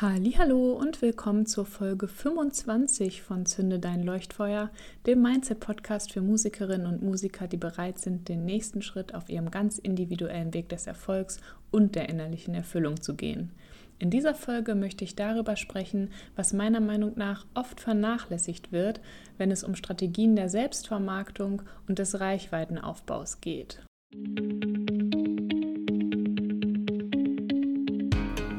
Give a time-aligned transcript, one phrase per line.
[0.00, 4.70] Hallo und willkommen zur Folge 25 von Zünde dein Leuchtfeuer,
[5.06, 9.50] dem Mindset Podcast für Musikerinnen und Musiker, die bereit sind, den nächsten Schritt auf ihrem
[9.50, 11.40] ganz individuellen Weg des Erfolgs
[11.72, 13.50] und der innerlichen Erfüllung zu gehen.
[13.98, 19.00] In dieser Folge möchte ich darüber sprechen, was meiner Meinung nach oft vernachlässigt wird,
[19.36, 23.82] wenn es um Strategien der Selbstvermarktung und des Reichweitenaufbaus geht.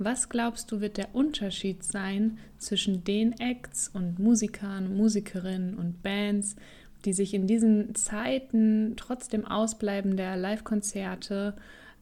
[0.00, 6.56] was glaubst du, wird der Unterschied sein zwischen den Acts und Musikern, Musikerinnen und Bands,
[7.04, 11.54] die sich in diesen Zeiten trotz dem Ausbleiben der Live-Konzerte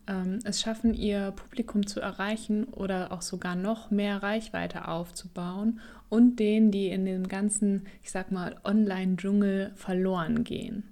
[0.06, 6.38] ähm, es schaffen, ihr Publikum zu erreichen oder auch sogar noch mehr Reichweite aufzubauen und
[6.38, 10.84] denen, die in dem ganzen, ich sag mal, Online-Dschungel verloren gehen?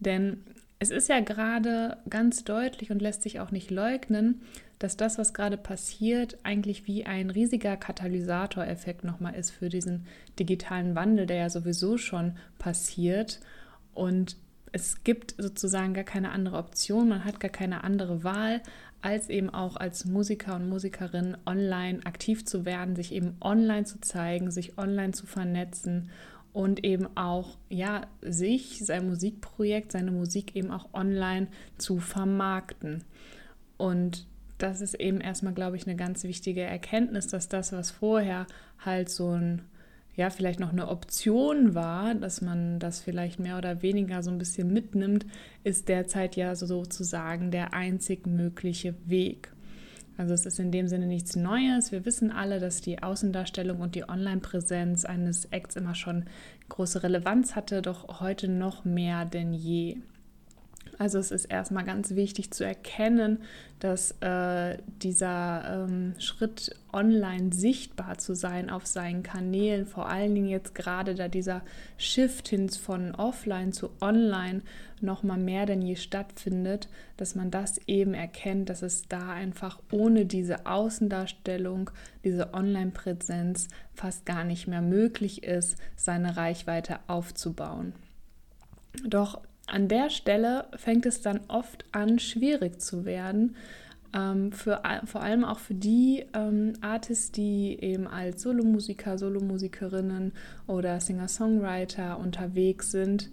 [0.00, 0.44] Denn
[0.78, 4.42] es ist ja gerade ganz deutlich und lässt sich auch nicht leugnen,
[4.78, 10.06] dass das, was gerade passiert, eigentlich wie ein riesiger Katalysatoreffekt nochmal ist für diesen
[10.38, 13.40] digitalen Wandel, der ja sowieso schon passiert.
[13.94, 14.36] Und
[14.72, 18.60] es gibt sozusagen gar keine andere Option, man hat gar keine andere Wahl,
[19.00, 24.00] als eben auch als Musiker und Musikerin online aktiv zu werden, sich eben online zu
[24.00, 26.10] zeigen, sich online zu vernetzen
[26.56, 33.04] und eben auch ja sich sein Musikprojekt, seine Musik eben auch online zu vermarkten.
[33.76, 38.46] Und das ist eben erstmal, glaube ich, eine ganz wichtige Erkenntnis, dass das, was vorher
[38.78, 39.66] halt so ein,
[40.14, 44.38] ja, vielleicht noch eine Option war, dass man das vielleicht mehr oder weniger so ein
[44.38, 45.26] bisschen mitnimmt,
[45.62, 49.52] ist derzeit ja sozusagen der einzig mögliche Weg.
[50.16, 51.92] Also es ist in dem Sinne nichts Neues.
[51.92, 56.24] Wir wissen alle, dass die Außendarstellung und die Online-Präsenz eines Acts immer schon
[56.68, 59.98] große Relevanz hatte, doch heute noch mehr denn je.
[60.98, 63.42] Also es ist erstmal ganz wichtig zu erkennen,
[63.80, 70.48] dass äh, dieser ähm, Schritt online sichtbar zu sein auf seinen Kanälen, vor allen Dingen
[70.48, 71.62] jetzt gerade da dieser
[71.98, 74.62] Shift hin von offline zu online
[75.02, 79.78] noch mal mehr denn je stattfindet, dass man das eben erkennt, dass es da einfach
[79.92, 81.90] ohne diese Außendarstellung,
[82.24, 87.92] diese Online-Präsenz fast gar nicht mehr möglich ist, seine Reichweite aufzubauen.
[89.04, 93.56] Doch an der Stelle fängt es dann oft an, schwierig zu werden.
[94.14, 100.32] Ähm, für, vor allem auch für die ähm, Artists, die eben als Solomusiker, Solomusikerinnen
[100.66, 103.30] oder Singer-Songwriter unterwegs sind,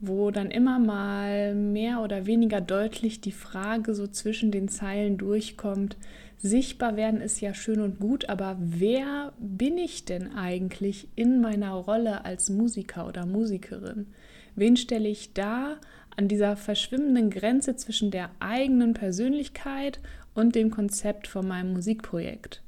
[0.00, 5.96] wo dann immer mal mehr oder weniger deutlich die Frage so zwischen den Zeilen durchkommt,
[6.38, 11.72] sichtbar werden ist ja schön und gut, aber wer bin ich denn eigentlich in meiner
[11.72, 14.06] Rolle als Musiker oder Musikerin?
[14.54, 15.76] Wen stelle ich da
[16.16, 20.00] an dieser verschwimmenden Grenze zwischen der eigenen Persönlichkeit
[20.34, 22.62] und dem Konzept von meinem Musikprojekt?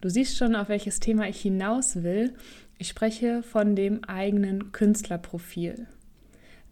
[0.00, 2.34] Du siehst schon, auf welches Thema ich hinaus will.
[2.78, 5.86] Ich spreche von dem eigenen Künstlerprofil.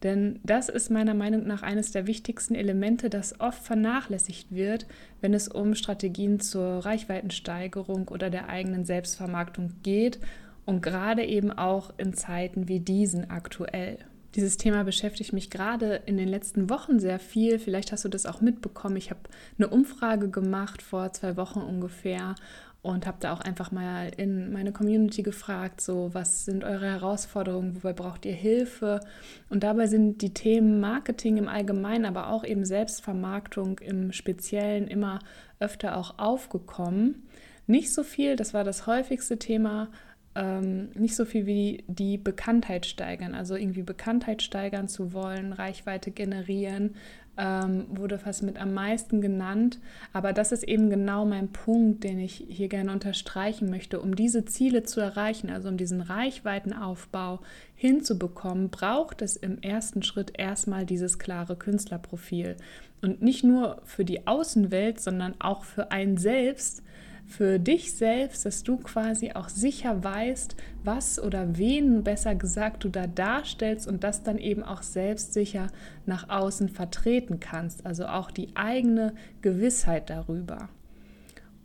[0.03, 4.87] Denn das ist meiner Meinung nach eines der wichtigsten Elemente, das oft vernachlässigt wird,
[5.23, 10.21] wenn es um Strategien zur Reichweitensteigerung oder der eigenen Selbstvermarktung geht
[10.67, 13.97] und gerade eben auch in Zeiten wie diesen aktuell.
[14.35, 17.59] Dieses Thema beschäftigt mich gerade in den letzten Wochen sehr viel.
[17.59, 18.97] Vielleicht hast du das auch mitbekommen.
[18.97, 19.21] Ich habe
[19.59, 22.35] eine Umfrage gemacht vor zwei Wochen ungefähr
[22.83, 27.77] und habe da auch einfach mal in meine Community gefragt, so was sind eure Herausforderungen,
[27.77, 29.01] wobei braucht ihr Hilfe?
[29.49, 35.21] Und dabei sind die Themen Marketing im Allgemeinen, aber auch eben Selbstvermarktung im Speziellen immer
[35.61, 37.23] öfter auch aufgekommen.
[37.67, 39.89] Nicht so viel, das war das häufigste Thema,
[40.35, 46.11] ähm, nicht so viel wie die Bekanntheit steigern, also irgendwie Bekanntheit steigern zu wollen, Reichweite
[46.11, 46.95] generieren,
[47.37, 49.81] ähm, wurde fast mit am meisten genannt.
[50.13, 54.01] Aber das ist eben genau mein Punkt, den ich hier gerne unterstreichen möchte.
[54.01, 57.41] Um diese Ziele zu erreichen, also um diesen Reichweitenaufbau
[57.75, 62.57] hinzubekommen, braucht es im ersten Schritt erstmal dieses klare Künstlerprofil.
[63.03, 66.83] Und nicht nur für die Außenwelt, sondern auch für einen selbst
[67.27, 72.89] für dich selbst, dass du quasi auch sicher weißt, was oder wen besser gesagt du
[72.89, 75.69] da darstellst und das dann eben auch selbstsicher
[76.07, 77.87] nach außen vertreten kannst.
[77.87, 80.69] Also auch die eigene Gewissheit darüber.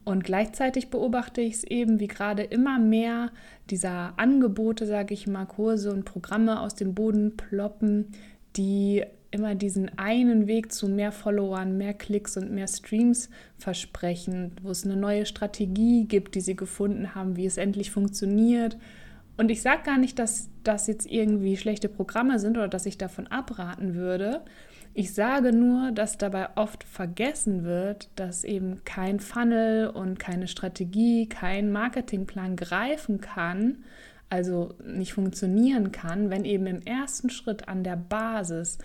[0.05, 3.31] Und gleichzeitig beobachte ich es eben, wie gerade immer mehr
[3.69, 8.07] dieser Angebote, sage ich mal, Kurse und Programme aus dem Boden ploppen,
[8.55, 14.71] die immer diesen einen Weg zu mehr Followern, mehr Klicks und mehr Streams versprechen, wo
[14.71, 18.77] es eine neue Strategie gibt, die sie gefunden haben, wie es endlich funktioniert.
[19.37, 22.97] Und ich sage gar nicht, dass das jetzt irgendwie schlechte Programme sind oder dass ich
[22.97, 24.41] davon abraten würde.
[24.93, 31.29] Ich sage nur, dass dabei oft vergessen wird, dass eben kein Funnel und keine Strategie,
[31.29, 33.83] kein Marketingplan greifen kann,
[34.29, 38.77] also nicht funktionieren kann, wenn eben im ersten Schritt an der Basis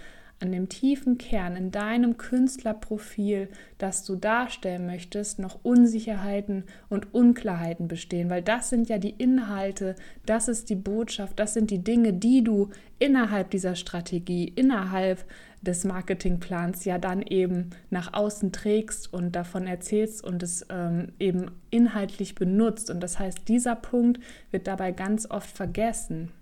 [0.44, 3.49] an dem tiefen Kern in deinem Künstlerprofil,
[3.79, 9.96] das du darstellen möchtest, noch Unsicherheiten und Unklarheiten bestehen, weil das sind ja die Inhalte,
[10.26, 12.69] das ist die Botschaft, das sind die Dinge, die du
[12.99, 15.25] innerhalb dieser Strategie, innerhalb
[15.62, 21.52] des Marketingplans ja dann eben nach außen trägst und davon erzählst und es ähm, eben
[21.70, 22.90] inhaltlich benutzt.
[22.90, 24.20] Und das heißt, dieser Punkt
[24.50, 26.32] wird dabei ganz oft vergessen.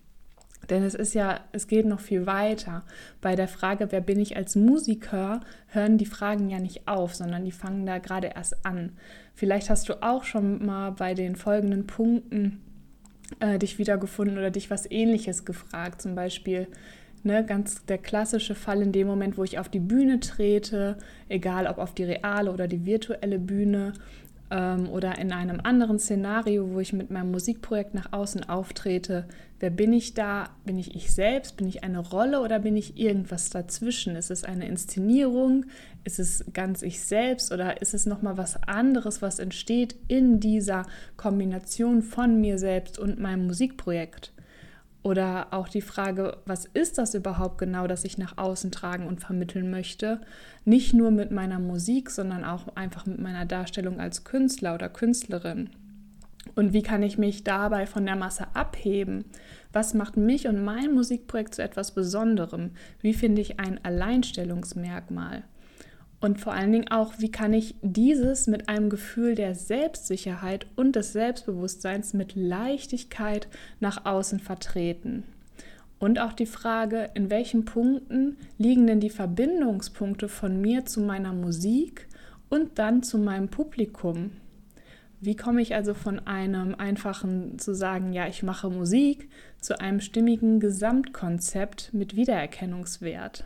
[0.70, 2.82] Denn es ist ja, es geht noch viel weiter.
[3.20, 7.44] Bei der Frage, wer bin ich als Musiker, hören die Fragen ja nicht auf, sondern
[7.44, 8.92] die fangen da gerade erst an.
[9.34, 12.60] Vielleicht hast du auch schon mal bei den folgenden Punkten
[13.40, 16.02] äh, dich wiedergefunden oder dich was ähnliches gefragt.
[16.02, 16.68] Zum Beispiel,
[17.22, 20.96] ne, ganz der klassische Fall in dem Moment, wo ich auf die Bühne trete,
[21.28, 23.94] egal ob auf die reale oder die virtuelle Bühne
[24.50, 29.26] ähm, oder in einem anderen Szenario, wo ich mit meinem Musikprojekt nach außen auftrete,
[29.62, 30.50] wer bin ich da?
[30.64, 31.56] Bin ich ich selbst?
[31.56, 34.16] Bin ich eine Rolle oder bin ich irgendwas dazwischen?
[34.16, 35.66] Ist es eine Inszenierung?
[36.02, 40.84] Ist es ganz ich selbst oder ist es nochmal was anderes, was entsteht in dieser
[41.16, 44.32] Kombination von mir selbst und meinem Musikprojekt?
[45.04, 49.20] Oder auch die Frage, was ist das überhaupt genau, das ich nach außen tragen und
[49.20, 50.20] vermitteln möchte?
[50.64, 55.70] Nicht nur mit meiner Musik, sondern auch einfach mit meiner Darstellung als Künstler oder Künstlerin.
[56.54, 59.24] Und wie kann ich mich dabei von der Masse abheben?
[59.72, 62.72] Was macht mich und mein Musikprojekt zu etwas Besonderem?
[63.00, 65.44] Wie finde ich ein Alleinstellungsmerkmal?
[66.20, 70.94] Und vor allen Dingen auch, wie kann ich dieses mit einem Gefühl der Selbstsicherheit und
[70.94, 73.48] des Selbstbewusstseins mit Leichtigkeit
[73.80, 75.24] nach außen vertreten?
[75.98, 81.32] Und auch die Frage, in welchen Punkten liegen denn die Verbindungspunkte von mir zu meiner
[81.32, 82.06] Musik
[82.50, 84.30] und dann zu meinem Publikum?
[85.24, 89.28] Wie komme ich also von einem einfachen zu sagen, ja, ich mache Musik,
[89.60, 93.44] zu einem stimmigen Gesamtkonzept mit Wiedererkennungswert?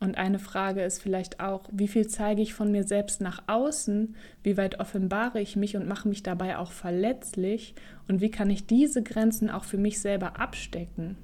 [0.00, 4.14] Und eine Frage ist vielleicht auch, wie viel zeige ich von mir selbst nach außen?
[4.42, 7.74] Wie weit offenbare ich mich und mache mich dabei auch verletzlich?
[8.08, 11.18] Und wie kann ich diese Grenzen auch für mich selber abstecken?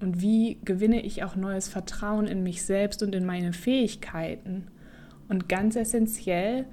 [0.00, 4.66] Und wie gewinne ich auch neues Vertrauen in mich selbst und in meine Fähigkeiten?
[5.28, 6.66] Und ganz essentiell,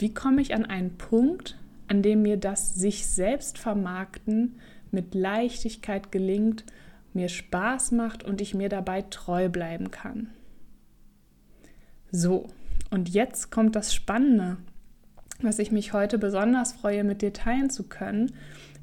[0.00, 1.58] wie komme ich an einen Punkt,
[1.88, 4.58] an dem mir das sich selbst vermarkten
[4.90, 6.64] mit Leichtigkeit gelingt,
[7.12, 10.30] mir Spaß macht und ich mir dabei treu bleiben kann?
[12.10, 12.48] So,
[12.90, 14.56] und jetzt kommt das Spannende,
[15.42, 18.32] was ich mich heute besonders freue, mit dir teilen zu können.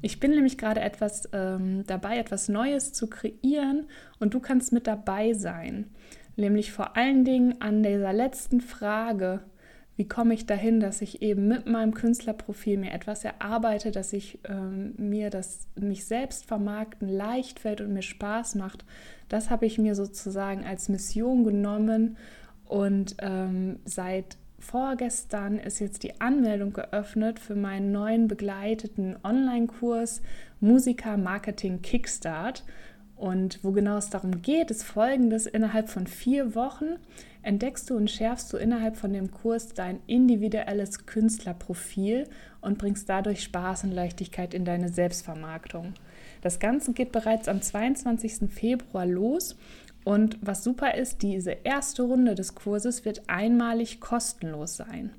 [0.00, 3.86] Ich bin nämlich gerade etwas ähm, dabei, etwas Neues zu kreieren
[4.18, 5.86] und du kannst mit dabei sein.
[6.36, 9.42] Nämlich vor allen Dingen an dieser letzten Frage,
[9.98, 14.38] wie komme ich dahin, dass ich eben mit meinem Künstlerprofil mir etwas erarbeite, dass ich
[14.48, 18.84] ähm, mir das mich selbst vermarkten leicht fällt und mir Spaß macht.
[19.28, 22.16] Das habe ich mir sozusagen als Mission genommen
[22.64, 30.22] und ähm, seit vorgestern ist jetzt die Anmeldung geöffnet für meinen neuen begleiteten Online-Kurs
[30.60, 32.64] Musiker Marketing Kickstart.
[33.16, 35.46] Und wo genau es darum geht, ist folgendes.
[35.46, 36.98] Innerhalb von vier Wochen
[37.48, 42.28] entdeckst du und schärfst du innerhalb von dem Kurs dein individuelles Künstlerprofil
[42.60, 45.94] und bringst dadurch Spaß und Leichtigkeit in deine Selbstvermarktung.
[46.42, 48.50] Das Ganze geht bereits am 22.
[48.50, 49.56] Februar los
[50.04, 55.12] und was super ist, diese erste Runde des Kurses wird einmalig kostenlos sein.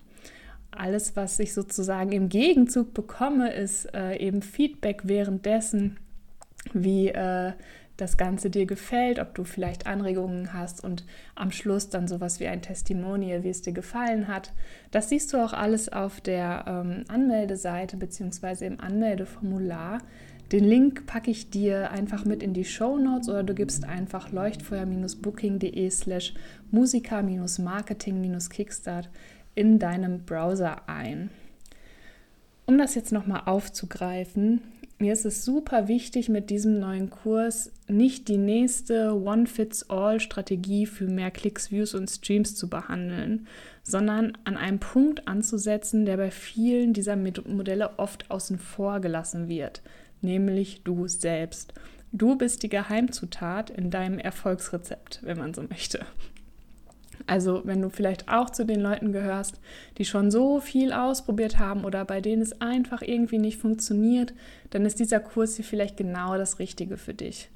[0.72, 5.98] alles, was ich sozusagen im Gegenzug bekomme, ist äh, eben Feedback währenddessen,
[6.74, 7.54] wie äh,
[8.02, 12.48] das Ganze dir gefällt, ob du vielleicht Anregungen hast und am Schluss dann sowas wie
[12.48, 14.54] ein Testimonial, wie es dir gefallen hat.
[14.92, 18.66] Das siehst du auch alles auf der ähm, Anmeldeseite bzw.
[18.66, 20.00] im Anmeldeformular.
[20.52, 24.32] Den Link packe ich dir einfach mit in die Show Notes oder du gibst einfach
[24.32, 26.34] leuchtfeuer-booking.de slash
[26.72, 29.10] musiker-marketing-kickstart
[29.54, 31.30] in deinem Browser ein.
[32.66, 34.62] Um das jetzt nochmal aufzugreifen,
[35.00, 41.32] mir ist es super wichtig, mit diesem neuen Kurs nicht die nächste One-Fits-All-Strategie für mehr
[41.32, 43.48] Klicks, Views und Streams zu behandeln,
[43.82, 49.82] sondern an einem Punkt anzusetzen, der bei vielen dieser Modelle oft außen vor gelassen wird,
[50.22, 51.74] nämlich du selbst.
[52.12, 56.06] Du bist die Geheimzutat in deinem Erfolgsrezept, wenn man so möchte.
[57.30, 59.60] Also wenn du vielleicht auch zu den Leuten gehörst,
[60.00, 64.34] die schon so viel ausprobiert haben oder bei denen es einfach irgendwie nicht funktioniert,
[64.72, 67.52] dann ist dieser Kurs hier vielleicht genau das Richtige für dich.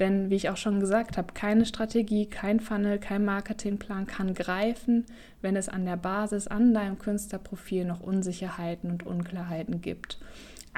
[0.00, 5.06] Denn wie ich auch schon gesagt habe, keine Strategie, kein Funnel, kein Marketingplan kann greifen,
[5.40, 10.18] wenn es an der Basis, an deinem Künstlerprofil noch Unsicherheiten und Unklarheiten gibt.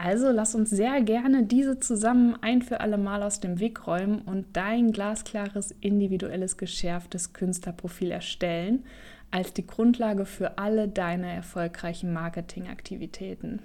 [0.00, 4.20] Also lass uns sehr gerne diese zusammen ein für alle Mal aus dem Weg räumen
[4.20, 8.84] und dein glasklares, individuelles, geschärftes Künstlerprofil erstellen
[9.32, 13.60] als die Grundlage für alle deine erfolgreichen Marketingaktivitäten.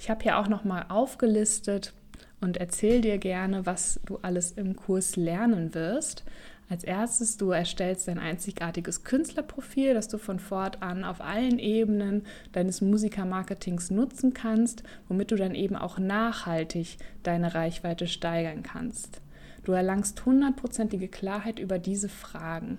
[0.00, 1.94] Ich habe hier auch noch mal aufgelistet
[2.40, 6.24] und erzähle dir gerne, was du alles im Kurs lernen wirst.
[6.68, 12.80] Als erstes, du erstellst dein einzigartiges Künstlerprofil, das du von fortan auf allen Ebenen deines
[12.80, 19.20] Musikermarketings nutzen kannst, womit du dann eben auch nachhaltig deine Reichweite steigern kannst.
[19.64, 22.78] Du erlangst hundertprozentige Klarheit über diese Fragen.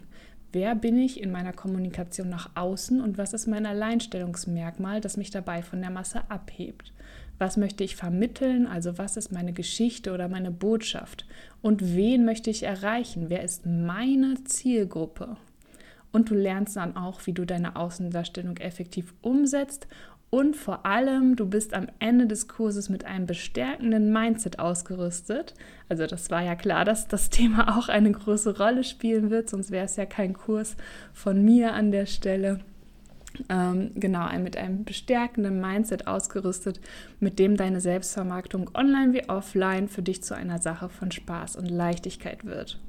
[0.52, 5.32] Wer bin ich in meiner Kommunikation nach außen und was ist mein Alleinstellungsmerkmal, das mich
[5.32, 6.93] dabei von der Masse abhebt?
[7.38, 8.68] Was möchte ich vermitteln?
[8.68, 11.26] Also was ist meine Geschichte oder meine Botschaft?
[11.62, 13.26] Und wen möchte ich erreichen?
[13.30, 15.38] Wer ist meine Zielgruppe?
[16.12, 19.88] Und du lernst dann auch, wie du deine Außendarstellung effektiv umsetzt.
[20.30, 25.54] Und vor allem, du bist am Ende des Kurses mit einem bestärkenden Mindset ausgerüstet.
[25.90, 29.70] Also das war ja klar, dass das Thema auch eine große Rolle spielen wird, sonst
[29.70, 30.76] wäre es ja kein Kurs
[31.14, 32.62] von mir an der Stelle
[33.50, 36.80] ähm, genau, mit einem bestärkenden Mindset ausgerüstet,
[37.20, 41.70] mit dem deine Selbstvermarktung online wie offline für dich zu einer Sache von Spaß und
[41.70, 42.80] Leichtigkeit wird.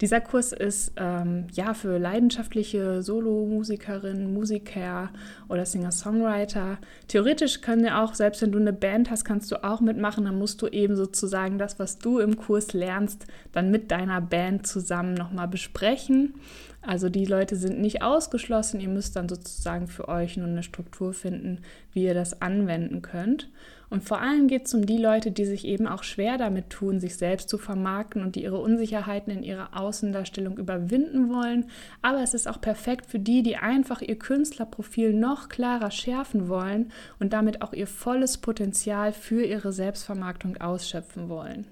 [0.00, 5.10] Dieser Kurs ist ähm, ja für leidenschaftliche Solo-Musikerinnen, Musiker
[5.48, 6.78] oder Singer-Songwriter.
[7.08, 10.24] Theoretisch können ja auch, selbst wenn du eine Band hast, kannst du auch mitmachen.
[10.24, 14.66] Dann musst du eben sozusagen das, was du im Kurs lernst, dann mit deiner Band
[14.66, 16.34] zusammen nochmal besprechen.
[16.82, 18.80] Also die Leute sind nicht ausgeschlossen.
[18.80, 21.62] Ihr müsst dann sozusagen für euch nur eine Struktur finden,
[21.92, 23.48] wie ihr das anwenden könnt.
[23.88, 26.98] Und vor allem geht es um die Leute, die sich eben auch schwer damit tun,
[26.98, 31.66] sich selbst zu vermarkten und die ihre Unsicherheiten in ihrer Außendarstellung überwinden wollen.
[32.02, 36.90] Aber es ist auch perfekt für die, die einfach ihr Künstlerprofil noch klarer schärfen wollen
[37.20, 41.66] und damit auch ihr volles Potenzial für ihre Selbstvermarktung ausschöpfen wollen.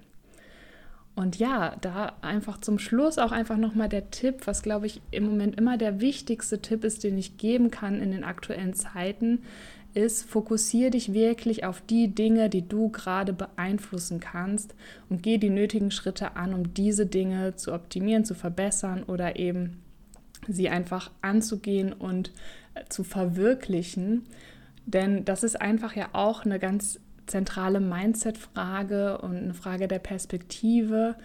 [1.16, 5.25] Und ja, da einfach zum Schluss auch einfach nochmal der Tipp, was glaube ich im
[5.25, 9.42] Moment immer der wichtigste Tipp ist, den ich geben kann in den aktuellen Zeiten,
[9.94, 14.74] ist, fokussiere dich wirklich auf die Dinge, die du gerade beeinflussen kannst
[15.08, 19.82] und geh die nötigen Schritte an, um diese Dinge zu optimieren, zu verbessern oder eben
[20.48, 22.32] sie einfach anzugehen und
[22.74, 24.24] äh, zu verwirklichen.
[24.86, 31.16] Denn das ist einfach ja auch eine ganz zentrale Mindset-Frage und eine Frage der Perspektive.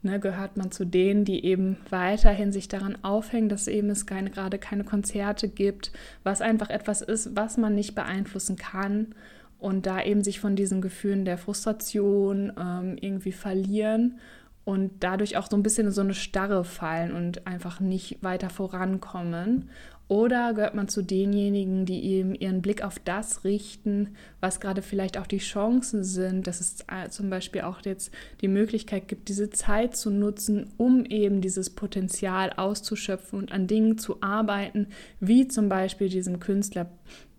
[0.00, 4.30] Ne, gehört man zu denen, die eben weiterhin sich daran aufhängen, dass eben es keine,
[4.30, 5.90] gerade keine Konzerte gibt,
[6.22, 9.14] was einfach etwas ist, was man nicht beeinflussen kann
[9.58, 14.18] und da eben sich von diesen Gefühlen der Frustration ähm, irgendwie verlieren
[14.64, 18.50] und dadurch auch so ein bisschen in so eine Starre fallen und einfach nicht weiter
[18.50, 19.68] vorankommen
[20.08, 25.18] oder gehört man zu denjenigen, die eben ihren Blick auf das richten, was gerade vielleicht
[25.18, 28.10] auch die Chancen sind, dass es äh, zum Beispiel auch jetzt
[28.40, 33.98] die Möglichkeit gibt, diese Zeit zu nutzen, um eben dieses Potenzial auszuschöpfen und an Dingen
[33.98, 34.86] zu arbeiten,
[35.20, 36.90] wie zum Beispiel diesem Künstler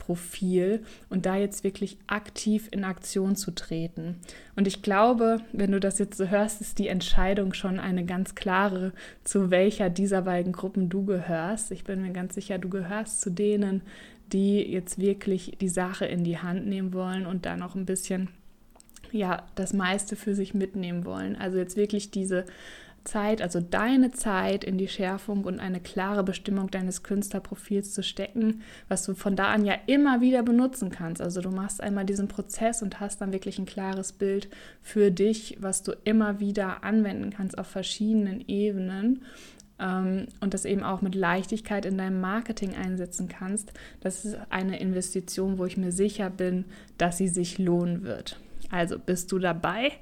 [0.10, 4.16] Profil und da jetzt wirklich aktiv in Aktion zu treten.
[4.56, 8.34] Und ich glaube, wenn du das jetzt so hörst, ist die Entscheidung schon eine ganz
[8.34, 8.92] klare,
[9.24, 11.70] zu welcher dieser beiden Gruppen du gehörst.
[11.72, 13.84] Ich bin mir ganz sicher, du gehörst zu denen,
[14.34, 18.30] die jetzt wirklich die Sache in die Hand nehmen wollen und da noch ein bisschen
[19.12, 21.36] ja, das meiste für sich mitnehmen wollen.
[21.36, 22.46] Also jetzt wirklich diese
[23.10, 28.62] Zeit, also deine Zeit in die Schärfung und eine klare Bestimmung deines Künstlerprofils zu stecken,
[28.88, 31.22] was du von da an ja immer wieder benutzen kannst.
[31.22, 34.48] Also du machst einmal diesen Prozess und hast dann wirklich ein klares Bild
[34.84, 39.24] für dich, was du immer wieder anwenden kannst auf verschiedenen Ebenen
[39.80, 43.74] ähm, und das eben auch mit Leichtigkeit in deinem Marketing einsetzen kannst.
[44.02, 46.66] Das ist eine Investition, wo ich mir sicher bin,
[47.00, 48.40] dass sie sich lohnen wird.
[48.70, 49.94] Also bist du dabei?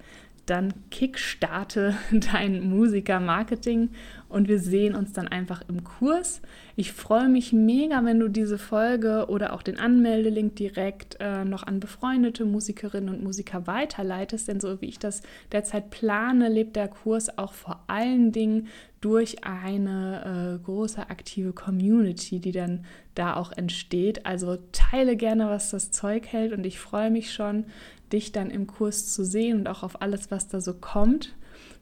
[0.50, 3.90] Dann kickstarte dein Musiker-Marketing
[4.30, 6.42] und wir sehen uns dann einfach im Kurs.
[6.76, 11.64] Ich freue mich mega, wenn du diese Folge oder auch den Anmeldelink direkt äh, noch
[11.64, 16.88] an befreundete Musikerinnen und Musiker weiterleitest, denn so wie ich das derzeit plane, lebt der
[16.88, 18.68] Kurs auch vor allen Dingen
[19.02, 22.86] durch eine äh, große aktive Community, die dann
[23.16, 24.26] da auch entsteht.
[24.26, 27.66] Also teile gerne, was das Zeug hält und ich freue mich schon,
[28.12, 31.36] dich dann im Kurs zu sehen und auch auf alles, was da so kommt.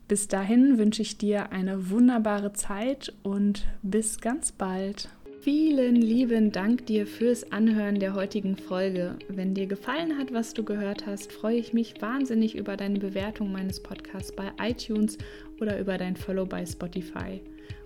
[0.08, 5.10] Bis dahin wünsche ich dir eine wunderbare Zeit und bis ganz bald.
[5.42, 9.16] Vielen lieben Dank dir fürs Anhören der heutigen Folge.
[9.28, 13.52] Wenn dir gefallen hat, was du gehört hast, freue ich mich wahnsinnig über deine Bewertung
[13.52, 15.20] meines Podcasts bei iTunes
[15.62, 17.42] oder über dein Follow bei Spotify.